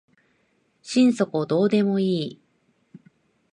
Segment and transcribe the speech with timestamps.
[0.81, 2.41] 心底どうでもいい